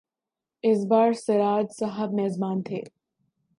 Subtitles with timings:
[0.63, 2.81] اس بار سراج صاحب میزبان تھے۔